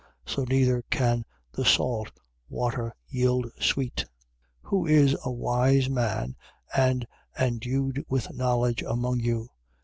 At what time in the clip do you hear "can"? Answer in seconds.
0.89-1.25